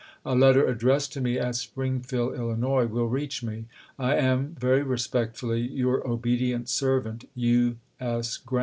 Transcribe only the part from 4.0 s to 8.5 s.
I am, very respectfully, your obedient servant, Meinoirs."